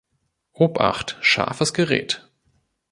Obacht, 0.53 1.19
scharfes 1.21 1.73
Gerät! 1.75 2.27